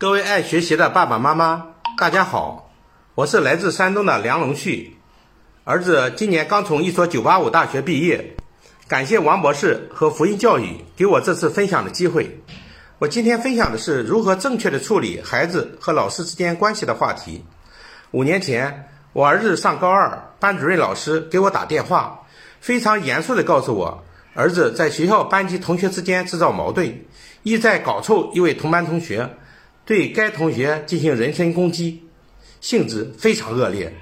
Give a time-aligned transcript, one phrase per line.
[0.00, 1.62] 各位爱学习的爸爸妈妈，
[1.98, 2.70] 大家好，
[3.14, 4.96] 我是来自山东的梁龙旭，
[5.64, 8.34] 儿子今年刚从一所985大学毕业，
[8.88, 12.40] 感谢王博士和福音教育给我这次分享的机会。
[12.98, 17.44] 我今天分享的是如何正确的处理孩子和老师之间关系的话题。
[18.12, 22.18] 五年前，我儿子上高二，班主任老师给我打电话，
[22.58, 26.90] 非常严肃地告诉我，儿子在学校班级同学之间制造矛盾，
[27.42, 29.28] 意在搞臭一位同班同学。
[29.90, 32.04] 对该同学进行人身攻击，
[32.60, 33.92] 性质非常恶劣。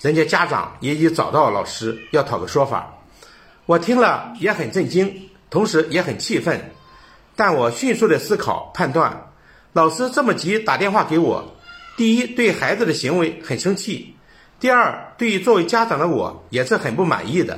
[0.00, 2.92] 人家家长也已找到老师要讨个说法。
[3.64, 6.72] 我听了也很震惊，同时也很气愤。
[7.36, 9.30] 但我迅速的思考判断，
[9.72, 11.54] 老师这么急打电话给我，
[11.96, 14.16] 第一对孩子的行为很生气，
[14.58, 17.56] 第二对于作为家长的我也是很不满意的。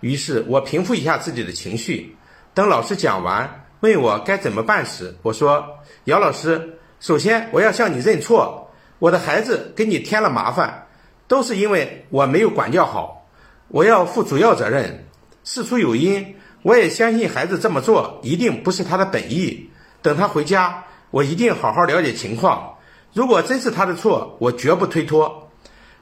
[0.00, 2.14] 于是我平复一下自己的情绪，
[2.52, 5.66] 等老师讲完问我该怎么办时，我说
[6.04, 6.74] ：“姚老师。”
[7.06, 10.88] 首先，我要向你认错，我的孩子给你添了麻烦，
[11.28, 13.28] 都是因为我没有管教好，
[13.68, 15.06] 我要负主要责任。
[15.44, 19.70] 事出有因，我也相信孩子这么做一定不是他的本意。
[20.02, 22.74] 等他回家，我一定好好了解情况。
[23.12, 25.48] 如果真是他的错，我绝不推脱。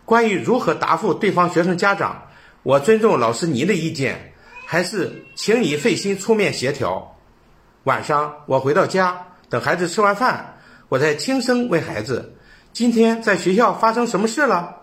[0.07, 2.23] 关于如何答复对方学生家长，
[2.63, 4.33] 我尊重老师您的意见，
[4.65, 7.15] 还是请你费心出面协调。
[7.83, 10.53] 晚上我回到家，等孩子吃完饭。
[10.89, 12.35] 我在轻声问孩子
[12.73, 14.83] ：“今天在学校发生什么事了？”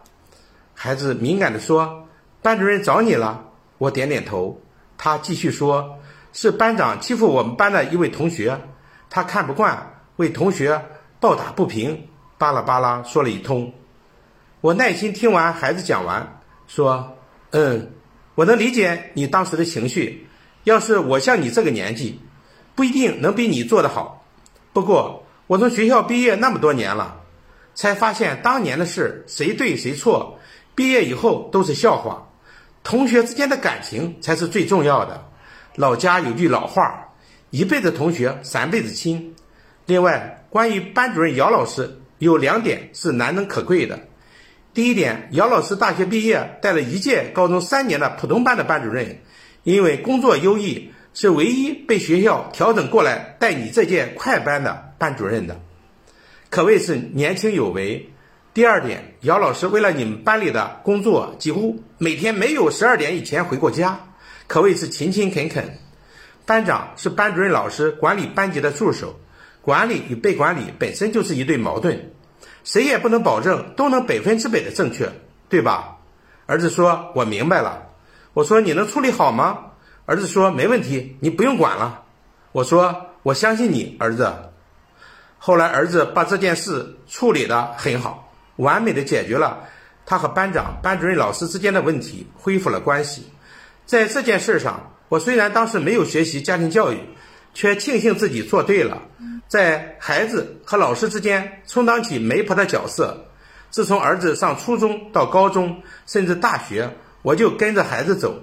[0.74, 2.08] 孩子敏感地说
[2.42, 3.46] ：“班主任找你了。”
[3.78, 4.60] 我点点头。
[4.98, 6.00] 他继续说
[6.34, 8.60] ：“是班长欺负我们班的一位同学，
[9.10, 10.84] 他看不惯，为同学
[11.20, 13.72] 抱打不平。”巴拉巴拉说了一通。
[14.62, 17.16] 我耐心听完孩子讲完，说
[17.52, 17.92] ：“嗯，
[18.36, 20.28] 我能理解你当时的情绪。
[20.64, 22.20] 要是我像你这个年纪，
[22.76, 24.26] 不一定能比你做得好。
[24.74, 25.21] 不过……”
[25.52, 27.24] 我从学校毕业那么多年了，
[27.74, 30.40] 才发现当年的事谁对谁错，
[30.76, 32.26] 毕业以后都是笑话。
[32.84, 35.28] 同学之间的感情才是最重要的。
[35.76, 37.10] 老家有句老话
[37.52, 39.36] ：“一辈子同学，三辈子亲。”
[39.88, 44.00] 另外，关于班主任姚老师，有两点是难能可贵的。
[44.74, 49.20] 第一点，姚老师大学毕业带了一届高中三年的普通班的班主任，
[49.64, 50.94] 因为工作优异。
[51.14, 55.60] 是唯一被学校调整过来带你这届快班的班主任的，
[56.50, 58.08] 可谓是年轻有为。
[58.54, 64.00] 第二点，姚老师为了你们班里的工作，几乎每天没有十二点以前回过家，
[64.48, 65.80] 可谓是勤勤恳恳。
[66.46, 69.20] 班长是班主任老师管理班级的助手，
[69.62, 72.12] 管理与被管理本身就是一对矛盾，
[72.66, 75.10] 谁也不能保证都能百分之百的正确，
[75.48, 75.98] 对吧？
[76.46, 77.88] 儿子说：“我明白了。”
[78.34, 79.71] 我说：“你能处理好吗？”
[80.06, 82.04] 儿子说：“没问题，你不用管了。”
[82.52, 84.34] 我说：“我相信你，儿子。”
[85.38, 89.64] 后来，儿子把这件事处理得很好，完美的解决了
[90.06, 93.26] 他和班长、班主任老师之间的问题，恢复了关系。
[93.86, 97.00] 在这件事上，我虽然当时没有学习家庭教育，
[97.54, 99.02] 却庆幸自己做对了，
[99.48, 103.26] 在孩子和老师之间充当起媒婆的角色。
[103.70, 108.38] 自从儿子上初中到高中，甚至大学，我就跟着孩子走。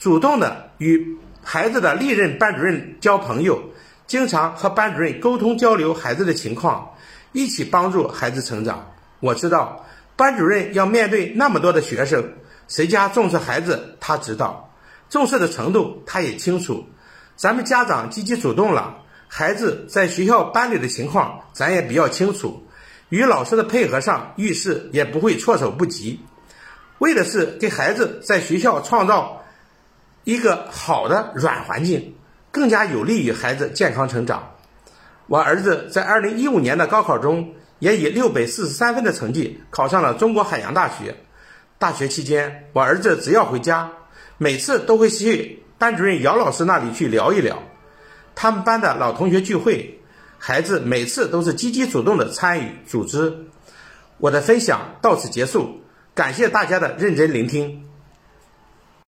[0.00, 3.62] 主动的与孩子的历任班主任交朋友，
[4.06, 6.90] 经常和班主任沟通交流孩子的情况，
[7.32, 8.90] 一起帮助孩子成长。
[9.20, 9.84] 我知道
[10.16, 12.26] 班主任要面对那么多的学生，
[12.66, 14.72] 谁家重视孩子，他知道，
[15.10, 16.82] 重视的程度他也清楚。
[17.36, 18.96] 咱们家长积极主动了，
[19.28, 22.66] 孩子在学校班里的情况咱也比较清楚，
[23.10, 26.18] 与老师的配合上遇事也不会措手不及。
[27.00, 29.36] 为的是给孩子在学校创造。
[30.24, 32.14] 一个好的软环境，
[32.50, 34.54] 更加有利于孩子健康成长。
[35.26, 41.14] 我儿子在二零一五年的高考中，也以六百四十三分的成绩考上了中国海洋大学。
[41.78, 43.90] 大学期间，我儿子只要回家，
[44.36, 47.62] 每次都会去班主任姚老师那里去聊一聊。
[48.34, 49.98] 他们班的老同学聚会，
[50.36, 53.46] 孩子每次都是积极主动的参与组织。
[54.18, 55.80] 我的分享到此结束，
[56.14, 57.89] 感谢大家的认真聆听。